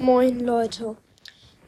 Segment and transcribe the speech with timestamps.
[0.00, 0.96] Moin Leute,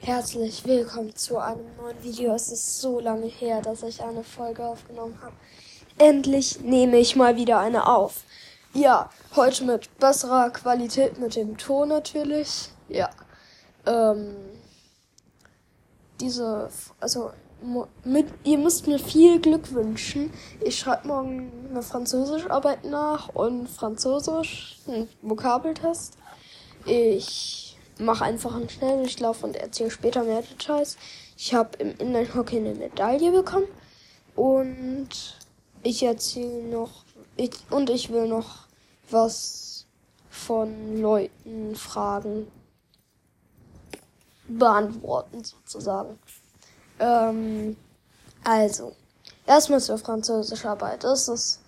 [0.01, 2.35] herzlich willkommen zu einem neuen Video.
[2.35, 5.35] Es ist so lange her, dass ich eine Folge aufgenommen habe.
[5.99, 8.23] Endlich nehme ich mal wieder eine auf.
[8.73, 12.71] Ja, heute mit besserer Qualität mit dem Ton natürlich.
[12.89, 13.11] Ja.
[13.85, 14.35] Ähm,
[16.19, 16.71] diese,
[17.01, 17.33] also
[18.03, 20.33] mit, ihr müsst mir viel Glück wünschen.
[20.63, 26.17] Ich schreibe morgen eine Französischarbeit nach und Französisch, ein Vokabeltest.
[26.87, 27.62] Ich
[27.99, 30.97] mache einfach einen Schnelldurchlauf und erzähle später mehr Details.
[31.37, 33.69] Ich habe im Inline-Hockey eine Medaille bekommen
[34.35, 35.09] und
[35.83, 37.05] ich erzähle noch
[37.37, 38.67] ich, und ich will noch
[39.11, 39.87] was
[40.31, 42.47] von Leuten fragen
[44.49, 46.19] beantworten sozusagen.
[46.99, 47.77] Ähm,
[48.45, 48.95] also,
[49.47, 51.05] erstmal zur Französischarbeit.
[51.05, 51.61] Das ist das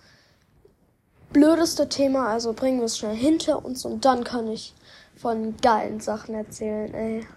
[1.31, 4.73] blödeste Thema, also bringen wir es schnell hinter uns und dann kann ich
[5.15, 7.27] von geilen Sachen erzählen, ey.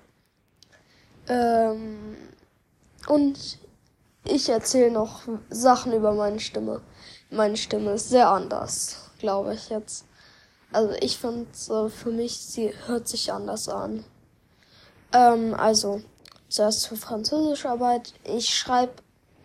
[1.29, 2.17] Ähm,
[3.07, 3.59] und
[4.25, 6.81] ich erzähle noch Sachen über meine Stimme.
[7.31, 10.05] Meine Stimme ist sehr anders, glaube ich jetzt.
[10.73, 14.05] Also ich finde, äh, für mich, sie hört sich anders an.
[15.13, 16.03] Ähm, also,
[16.49, 18.13] zuerst zur Französischarbeit.
[18.25, 18.93] Ich schreibe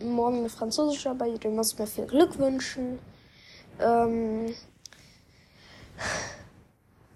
[0.02, 2.98] morgen eine Französischarbeit, du musst mir viel Glück wünschen.
[3.80, 4.54] Ähm,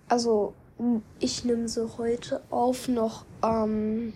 [0.09, 0.55] also,
[1.19, 4.13] ich nehme sie heute auf noch am, ähm,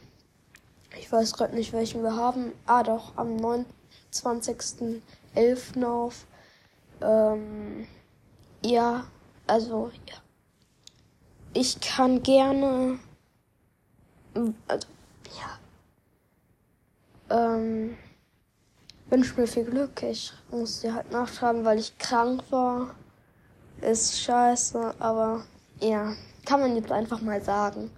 [0.98, 2.52] ich weiß gerade nicht, welchen wir haben.
[2.66, 5.84] Ah, doch, am 29.11.
[5.84, 6.26] auf.
[7.00, 7.86] Ähm,
[8.64, 9.06] ja,
[9.46, 10.16] also, ja.
[11.54, 12.98] Ich kann gerne,
[14.68, 14.88] also,
[15.40, 15.58] ja.
[17.30, 17.96] Ähm,
[19.10, 20.02] wünsche mir viel Glück.
[20.02, 22.94] Ich muss dir halt nachschreiben, weil ich krank war.
[23.80, 25.44] Ist scheiße, aber
[25.80, 26.14] ja.
[26.44, 27.90] Kann man jetzt einfach mal sagen.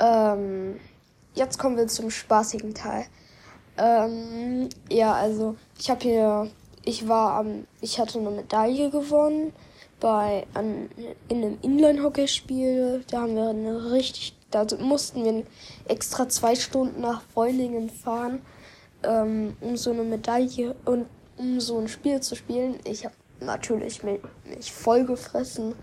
[0.00, 0.80] Ähm,
[1.34, 3.06] jetzt kommen wir zum spaßigen Teil.
[3.76, 6.50] Ähm, ja, also ich habe hier,
[6.84, 9.52] ich war am, ich hatte eine Medaille gewonnen
[10.00, 10.88] bei an,
[11.28, 13.04] in einem Inline-Hockeyspiel.
[13.10, 15.44] Da haben wir eine richtig, da mussten wir
[15.88, 18.42] extra zwei Stunden nach Freulingen fahren,
[19.02, 22.78] ähm, um so eine Medaille und um so ein Spiel zu spielen.
[22.84, 25.74] Ich habe natürlich mich, mich voll gefressen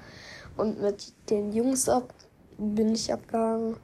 [0.58, 2.14] und mit den Jungs ab
[2.58, 3.78] bin ich abgehangen.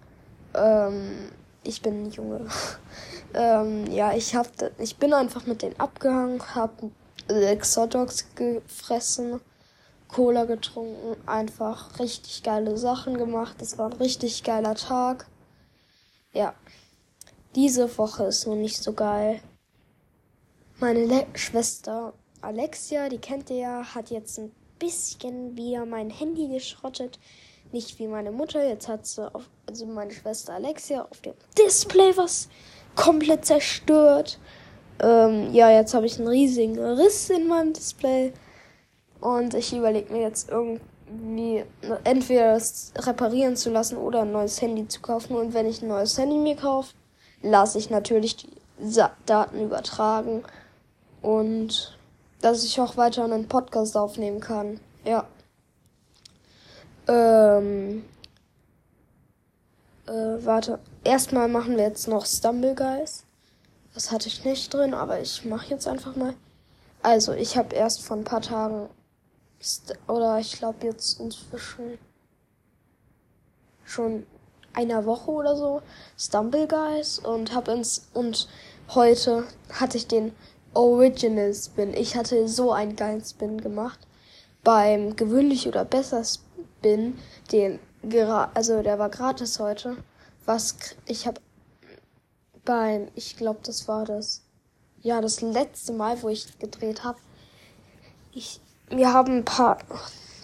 [0.55, 1.31] Ähm,
[1.63, 2.47] ich bin ein Junge.
[3.33, 4.47] ähm, ja, ich hab,
[4.79, 6.83] ich bin einfach mit denen abgehangen, hab
[7.27, 9.39] sechs Hotdogs gefressen,
[10.07, 13.61] Cola getrunken, einfach richtig geile Sachen gemacht.
[13.61, 15.27] Es war ein richtig geiler Tag.
[16.33, 16.53] Ja.
[17.55, 19.39] Diese Woche ist noch nicht so geil.
[20.79, 24.51] Meine Le Schwester Alexia, die kennt ihr ja, hat jetzt ein
[24.83, 27.19] bisschen wieder mein Handy geschrottet.
[27.71, 28.67] Nicht wie meine Mutter.
[28.67, 32.49] Jetzt hat sie, auf, also meine Schwester Alexia, auf dem Display was
[32.95, 34.39] komplett zerstört.
[34.99, 38.33] Ähm, ja, jetzt habe ich einen riesigen Riss in meinem Display.
[39.21, 41.63] Und ich überlege mir jetzt irgendwie
[42.03, 45.35] entweder das reparieren zu lassen oder ein neues Handy zu kaufen.
[45.35, 46.93] Und wenn ich ein neues Handy mir kaufe,
[47.41, 48.49] lasse ich natürlich die
[49.25, 50.43] Daten übertragen.
[51.21, 51.97] Und
[52.43, 54.79] dass ich auch weiter einen Podcast aufnehmen kann.
[55.05, 55.25] Ja.
[57.07, 58.03] Ähm.
[60.05, 60.79] Äh, warte.
[61.05, 63.23] Erstmal machen wir jetzt noch Stumble Guys.
[63.93, 66.33] Das hatte ich nicht drin, aber ich mache jetzt einfach mal.
[67.01, 68.89] Also, ich habe erst vor ein paar Tagen
[70.09, 71.97] oder ich glaube jetzt inzwischen
[73.85, 74.25] schon
[74.73, 75.81] einer Woche oder so
[76.17, 78.49] Stumble Guys und habe ins und
[78.89, 80.33] heute hatte ich den
[80.73, 81.93] Original Spin.
[81.93, 83.99] Ich hatte so einen geilen Spin gemacht.
[84.63, 87.17] Beim gewöhnlich oder besser Spin,
[87.51, 87.79] den
[88.53, 89.97] also der war gratis heute.
[90.45, 90.75] Was
[91.05, 91.39] ich habe
[92.65, 94.41] beim, ich glaube, das war das,
[95.01, 97.17] ja, das letzte Mal, wo ich gedreht habe.
[98.33, 99.77] Ich, mir haben ein paar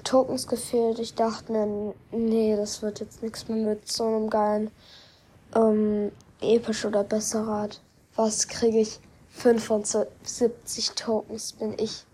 [0.04, 1.00] Tokens gefehlt.
[1.00, 4.72] Ich dachte mir, nee, das wird jetzt nichts mehr mit so einem geilen
[5.56, 6.12] ähm,
[6.42, 7.82] episch oder besser Rad.
[8.16, 9.00] Was kriege ich?
[9.32, 12.06] 75 Tokens bin ich.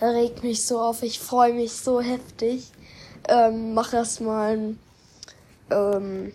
[0.00, 2.70] Regt mich so auf, ich freue mich so heftig.
[3.28, 4.78] Ähm, mach erstmal ein,
[5.70, 6.32] ähm,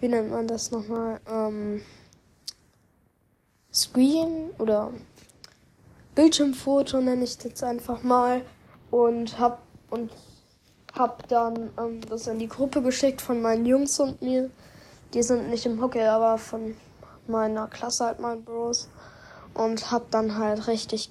[0.00, 1.20] wie nennt man das nochmal?
[1.30, 1.82] Ähm,
[3.72, 4.92] Screen oder
[6.14, 8.42] Bildschirmfoto nenne ich das einfach mal
[8.90, 10.10] und hab und
[10.94, 14.50] hab dann ähm, das in die Gruppe geschickt von meinen Jungs und mir.
[15.14, 16.74] Die sind nicht im Hockey, aber von
[17.32, 18.88] meiner Klasse halt mein Bros
[19.54, 21.10] und hab dann halt richtig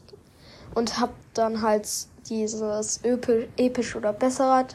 [0.73, 1.87] und hab dann halt
[2.29, 4.65] dieses episch oder besser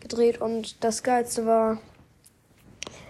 [0.00, 1.78] gedreht und das Geilste war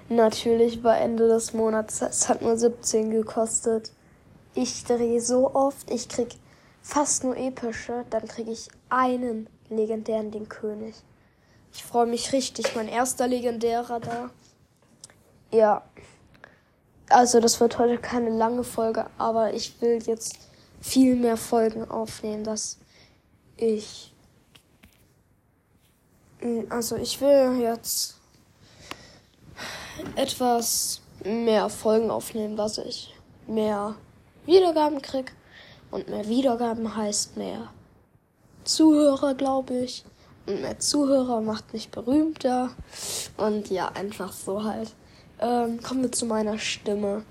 [0.09, 2.03] natürlich bei Ende des Monats.
[2.03, 3.93] Es hat nur 17 gekostet.
[4.55, 6.37] Ich drehe so oft, ich krieg
[6.83, 10.95] fast nur epische, dann krieg ich einen legendären, den König.
[11.73, 14.31] Ich freue mich richtig, mein erster legendärer da.
[15.51, 15.83] Ja.
[17.09, 20.39] Also das wird heute keine lange Folge, aber ich will jetzt
[20.81, 22.79] viel mehr Folgen aufnehmen, dass
[23.57, 24.15] ich
[26.69, 28.17] also ich will jetzt
[30.15, 33.15] etwas mehr Folgen aufnehmen, dass ich
[33.47, 33.95] mehr
[34.45, 35.33] Wiedergaben krieg.
[35.91, 37.71] Und mehr Wiedergaben heißt mehr
[38.65, 40.05] Zuhörer, glaube ich.
[40.47, 42.71] Und mehr Zuhörer macht mich berühmter.
[43.37, 44.93] Und ja, einfach so halt.
[45.45, 47.23] Ähm, kommen wir zu meiner Stimme.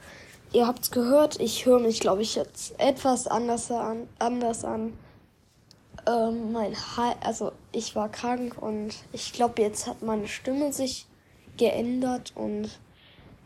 [0.52, 4.08] Ihr habt's gehört, ich höre mich, glaube ich, jetzt etwas anders an.
[4.20, 4.94] Anders an.
[6.06, 11.08] Ähm, mein ha also ich war krank und ich glaube, jetzt hat meine Stimme sich
[11.58, 12.70] geändert und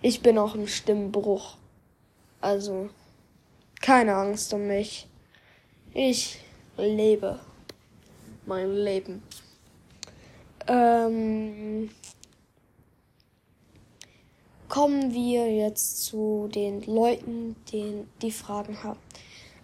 [0.02, 1.56] ich bin auch im Stimmbruch.
[2.42, 2.90] Also
[3.82, 5.08] keine Angst um mich.
[5.94, 6.42] Ich
[6.76, 7.40] lebe
[8.46, 9.24] mein Leben.
[10.68, 11.90] Ähm,
[14.78, 19.00] kommen wir jetzt zu den Leuten, die die Fragen haben.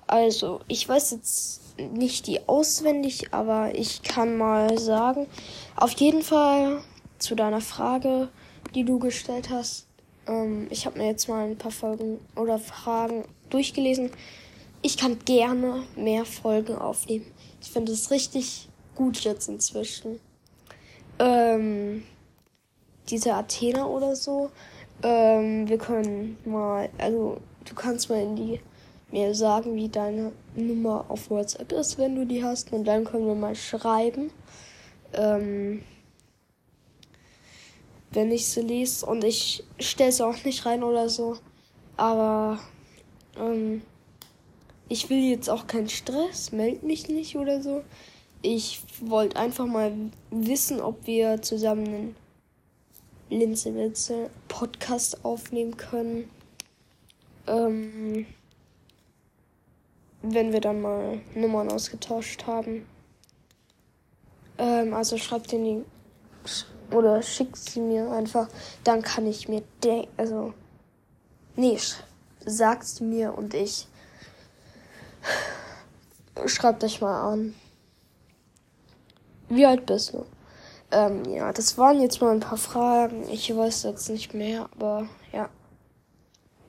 [0.08, 5.28] Also, ich weiß jetzt nicht die auswendig, aber ich kann mal sagen,
[5.76, 6.82] auf jeden Fall
[7.20, 8.30] zu deiner Frage,
[8.74, 9.86] die du gestellt hast.
[10.26, 14.10] Ähm, ich habe mir jetzt mal ein paar Folgen oder Fragen durchgelesen.
[14.82, 17.28] Ich kann gerne mehr Folgen aufnehmen.
[17.62, 20.20] Ich finde es richtig gut jetzt inzwischen.
[21.20, 22.04] Ähm,
[23.12, 24.50] diese Athena oder so.
[25.04, 28.60] Ähm, wir können mal, also du kannst mal in die
[29.12, 32.74] mir sagen, wie deine Nummer auf WhatsApp ist, wenn du die hast.
[32.74, 34.32] Und dann können wir mal schreiben.
[35.14, 35.84] Ähm,
[38.12, 39.06] wenn ich sie lese.
[39.06, 41.38] Und ich stelle sie auch nicht rein oder so.
[41.96, 42.60] Aber
[43.38, 43.84] ähm,
[44.90, 46.52] ich will jetzt auch keinen Stress.
[46.52, 47.84] Meld mich nicht oder so.
[48.42, 49.94] Ich wollte einfach mal
[50.32, 52.16] wissen, ob wir zusammen einen
[53.30, 56.30] Linse Podcast aufnehmen können.
[57.48, 58.26] Ähm,
[60.24, 62.88] wenn wir dann mal Nummern ausgetauscht haben.
[64.58, 65.86] Ähm, also schreibt in die
[66.96, 68.48] oder schickt sie mir einfach,
[68.84, 70.54] dann kann ich mir denken, also
[71.56, 71.78] nee,
[72.46, 73.88] sagt sie mir und ich
[76.46, 77.56] schreibt euch mal an.
[79.50, 80.26] Wie alt bist du?
[80.94, 83.28] Ähm, ja, das waren jetzt mal ein paar Fragen.
[83.30, 85.50] Ich weiß jetzt nicht mehr, aber ja.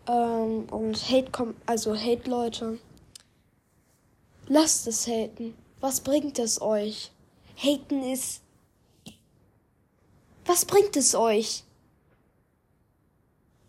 [0.08, 2.78] Ähm, und Hate kommt, also Hate Leute.
[4.46, 5.54] Lasst es haten.
[5.80, 7.10] Was bringt es euch?
[7.56, 8.40] Haten ist.
[10.46, 11.64] Was bringt es euch?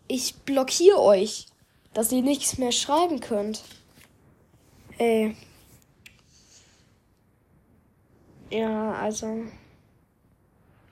[0.08, 1.48] Ich blockiere euch,
[1.92, 3.62] dass ihr nichts mehr schreiben könnt.
[4.96, 5.36] Ey.
[8.50, 9.44] Ja, also.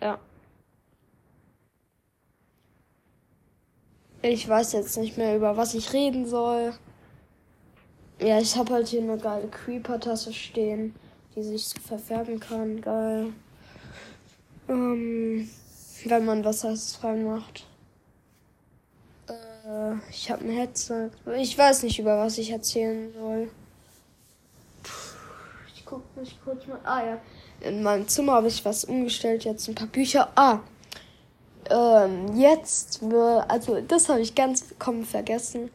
[0.04, 0.18] Ja.
[4.20, 6.74] Ich weiß jetzt nicht mehr, über was ich reden soll.
[8.20, 10.94] Ja, ich habe halt hier eine geile Creeper-Tasse stehen,
[11.34, 12.82] die sich so verfärben kann.
[12.82, 13.32] Geil.
[14.68, 15.48] Ähm,
[16.04, 17.66] wenn man was heißt reinmacht.
[19.26, 21.10] Äh, ich habe ein Headset.
[21.38, 23.50] Ich weiß nicht, über was ich erzählen soll.
[25.74, 26.80] Ich guck mich kurz mal.
[26.84, 27.20] Ah ja.
[27.60, 29.44] In meinem Zimmer habe ich was umgestellt.
[29.44, 30.30] Jetzt ein paar Bücher.
[30.34, 30.60] Ah.
[31.70, 33.00] Ähm, jetzt,
[33.48, 35.70] also das habe ich ganz kommen vergessen.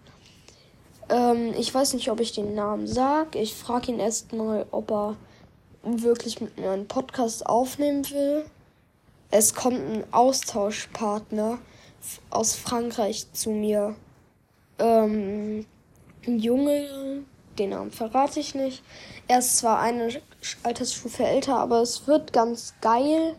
[1.10, 3.40] Ähm, ich weiß nicht, ob ich den Namen sage.
[3.40, 5.16] Ich frage ihn erstmal, ob er
[5.84, 8.46] wirklich mit mir einen Podcast aufnehmen will.
[9.32, 11.60] Es kommt ein Austauschpartner
[12.30, 13.96] aus Frankreich zu mir.
[14.78, 15.66] Ähm,
[16.26, 17.24] ein Junge,
[17.60, 18.82] den Namen verrate ich nicht.
[19.28, 20.22] Er ist zwar eine
[20.64, 23.36] Altersstufe älter, aber es wird ganz geil,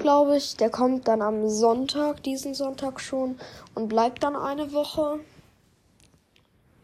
[0.00, 0.56] glaube ich.
[0.56, 3.40] Der kommt dann am Sonntag, diesen Sonntag schon,
[3.74, 5.18] und bleibt dann eine Woche.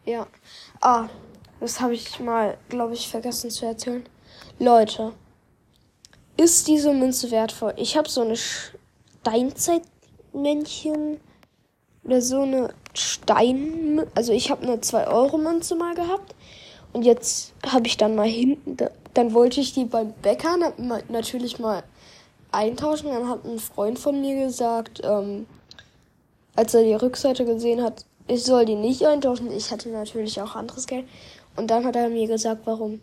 [0.05, 0.27] Ja.
[0.81, 1.07] Ah,
[1.59, 4.05] das habe ich mal, glaube ich, vergessen zu erzählen.
[4.59, 5.13] Leute,
[6.37, 7.73] ist diese Münze wertvoll?
[7.77, 11.19] Ich habe so eine Steinzeitmännchen
[12.03, 16.35] oder so eine Stein, also ich habe eine 2 Euro Münze mal gehabt
[16.95, 18.77] und jetzt habe ich dann mal hinten,
[19.13, 20.57] dann wollte ich die beim Bäcker
[21.09, 21.83] natürlich mal
[22.53, 23.09] eintauschen.
[23.09, 25.45] Dann hat ein Freund von mir gesagt, ähm,
[26.55, 29.51] als er die Rückseite gesehen hat, ich soll die nicht eintauschen.
[29.51, 31.05] Ich hatte natürlich auch anderes Geld.
[31.57, 33.01] Und dann hat er mir gesagt, warum.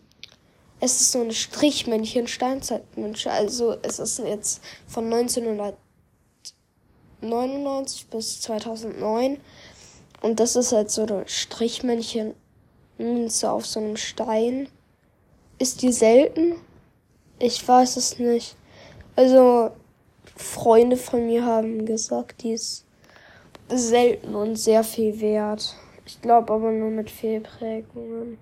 [0.79, 3.29] Es ist so eine Strichmännchen Steinzeitmünze.
[3.29, 9.37] Also es ist jetzt von 1999 bis 2009.
[10.23, 12.33] Und das ist halt so eine Strichmännchen
[12.97, 14.69] Münze auf so einem Stein.
[15.59, 16.55] Ist die selten?
[17.39, 18.55] Ich weiß es nicht.
[19.15, 19.71] Also
[20.35, 22.85] Freunde von mir haben gesagt, die ist
[23.69, 25.75] selten und sehr viel wert.
[26.05, 28.37] Ich glaube aber nur mit Fehlprägungen.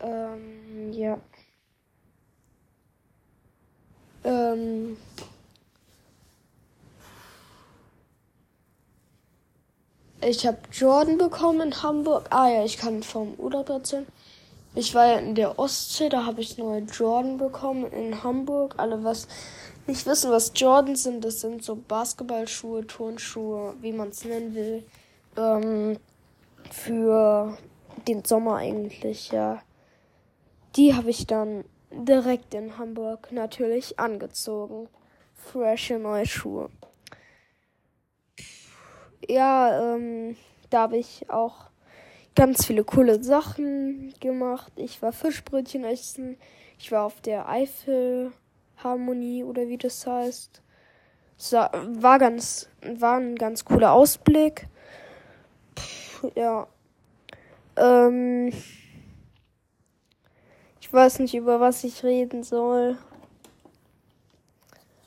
[0.00, 1.18] Ähm, ja.
[4.24, 4.96] Ähm.
[10.20, 12.26] Ich habe Jordan bekommen in Hamburg.
[12.30, 14.06] Ah ja, ich kann vom Urlaub erzählen.
[14.74, 18.74] Ich war ja in der Ostsee, da habe ich neue Jordan bekommen in Hamburg.
[18.78, 19.28] Alle was
[19.86, 24.84] nicht wissen, was Jordan sind, das sind so Basketballschuhe, Turnschuhe, wie man es nennen will.
[25.36, 25.98] Ähm,
[26.70, 27.56] für
[28.06, 29.62] den Sommer eigentlich, ja.
[30.76, 34.88] Die habe ich dann direkt in Hamburg natürlich angezogen.
[35.34, 36.70] Frische neue Schuhe.
[39.26, 40.36] Ja, ähm,
[40.70, 41.70] da habe ich auch
[42.34, 44.72] ganz viele coole Sachen gemacht.
[44.76, 46.36] Ich war Fischbrötchen essen.
[46.78, 50.62] Ich war auf der Eifelharmonie oder wie das heißt.
[51.36, 54.68] Es war ganz, war ein ganz cooler Ausblick.
[56.34, 56.66] ja.
[57.76, 58.52] Ähm,
[60.80, 62.98] ich weiß nicht, über was ich reden soll.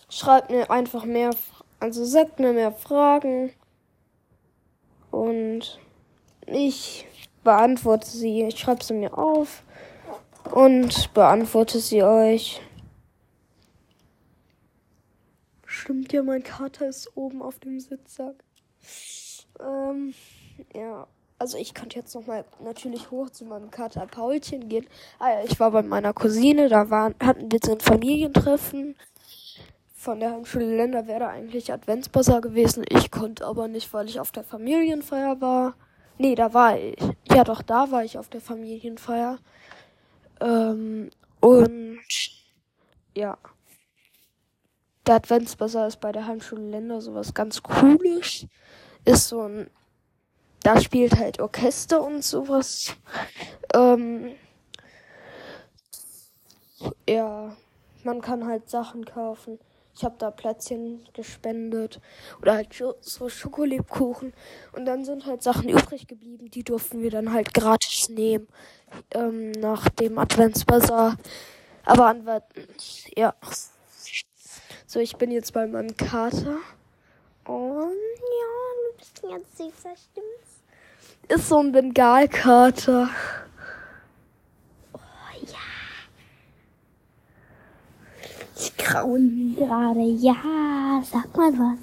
[0.10, 1.32] Schreibt mir einfach mehr,
[1.80, 3.52] also sagt mir mehr Fragen.
[5.12, 5.80] Und
[6.48, 7.06] ich
[7.44, 8.44] beantworte sie.
[8.44, 9.64] Ich schreibe sie mir auf
[10.52, 12.62] und beantworte sie euch.
[15.66, 18.36] Stimmt ja, mein Kater ist oben auf dem Sitzsack.
[19.60, 20.14] Ähm,
[20.74, 21.08] ja.
[21.40, 24.86] Also ich könnte jetzt nochmal natürlich hoch zu meinem Kater Paulchen gehen.
[25.18, 28.96] Ah ja, ich war bei meiner Cousine, da waren, hatten wir so ein Familientreffen.
[30.02, 32.84] Von der Heimschule Länder wäre eigentlich Adventsbasar gewesen.
[32.90, 35.76] Ich konnte aber nicht, weil ich auf der Familienfeier war.
[36.18, 36.98] Nee, da war ich.
[37.30, 39.38] Ja, doch, da war ich auf der Familienfeier.
[40.40, 42.02] Ähm, und
[43.16, 43.38] ja.
[45.06, 48.48] Der Adventsbasar ist bei der Heimschule Länder sowas ganz Cooles.
[49.06, 49.70] Ist so ein.
[50.64, 52.96] Da spielt halt Orchester und sowas.
[53.76, 54.32] Ähm,
[57.08, 57.56] ja,
[58.04, 59.60] man kann halt Sachen kaufen.
[59.96, 62.00] Ich habe da Plätzchen gespendet
[62.42, 62.70] oder halt
[63.02, 64.34] so Schokolebkuchen.
[64.74, 68.48] Und dann sind halt Sachen übrig geblieben, die durften wir dann halt gratis nehmen
[69.14, 71.18] ähm, nach dem Adventsbasar.
[71.86, 72.68] Aber anwarten,
[73.16, 73.34] ja.
[74.86, 76.58] So, ich bin jetzt bei meinem Kater.
[77.46, 78.52] Und ja,
[78.92, 80.62] du bist ganz süßer, stimmt's?
[81.28, 83.10] Ist so ein Bengalkater.
[88.56, 90.02] Ich grauen gerade.
[90.02, 91.80] Ja, sag mal was.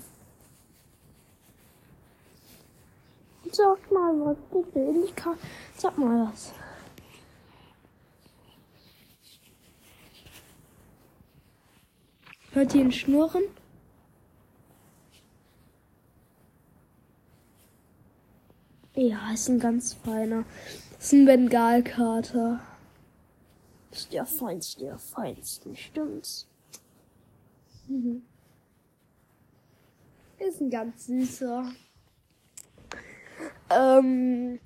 [3.52, 4.94] Sag mal was, bitte.
[5.04, 5.38] Ich kann.
[5.76, 6.52] Sag mal was.
[12.52, 13.44] Hört ihr ihn schnurren?
[18.94, 20.44] Ja, ist ein ganz feiner.
[20.98, 22.60] Ist ein Bengalkater.
[23.92, 26.48] Ist der feinste der feinsten, stimmt's?
[27.88, 28.22] Mhm.
[30.38, 31.72] Ist ein ganz süßer.
[33.70, 34.60] Ähm,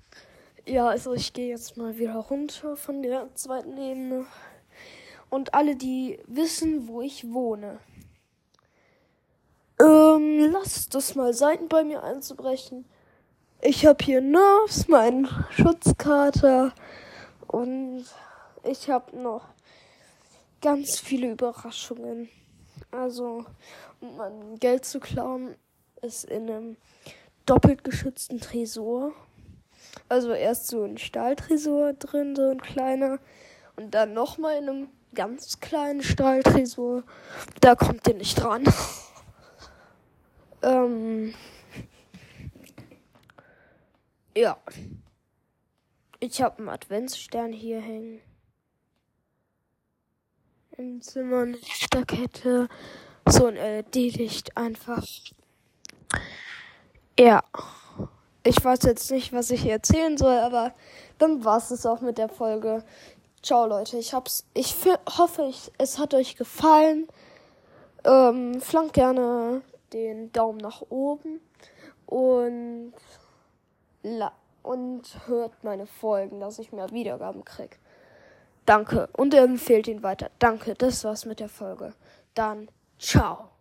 [0.67, 4.27] ja, also ich gehe jetzt mal wieder runter von der zweiten Ebene.
[5.31, 7.79] Und alle, die wissen, wo ich wohne.
[9.81, 12.85] Ähm, lasst es mal sein, bei mir einzubrechen.
[13.61, 16.75] Ich habe hier Nerves, meinen Schutzkater.
[17.47, 18.05] Und
[18.65, 19.47] ich habe noch
[20.61, 22.29] ganz viele Überraschungen.
[22.93, 23.47] Also,
[24.01, 25.57] um mein Geld zu klauen,
[26.03, 26.77] ist in einem
[27.47, 29.13] doppelt geschützten Tresor.
[30.11, 33.19] Also erst so ein Stahltresor drin, so ein kleiner.
[33.77, 37.03] Und dann nochmal in einem ganz kleinen Stahltresor.
[37.61, 38.65] Da kommt ihr nicht dran.
[40.63, 41.35] ähm.
[44.37, 44.59] Ja.
[46.21, 48.21] Ich habe einen Adventsstern hier hängen
[50.83, 52.69] im Zimmer eine Lichterkette,
[53.29, 55.07] so ein LED-Licht einfach.
[57.19, 57.45] Ja.
[58.43, 60.75] Ich weiß jetzt nicht, was ich hier erzählen soll, aber
[61.19, 62.83] dann war es auch mit der Folge.
[63.45, 64.45] Ciao Leute, ich hab's.
[64.55, 64.75] Ich
[65.17, 67.07] hoffe, ich, es hat euch gefallen.
[68.05, 69.63] Ähm, flankt gerne
[69.93, 71.41] den Daumen nach oben
[72.07, 72.95] und
[74.03, 74.33] la
[74.65, 77.79] und hört meine Folgen, dass ich mehr Wiedergaben krieg.
[78.67, 79.09] Danke.
[79.13, 80.31] Und empfiehlt ihn weiter.
[80.39, 80.75] Danke.
[80.75, 81.95] Das war's mit der Folge.
[82.35, 83.52] Dann ciao.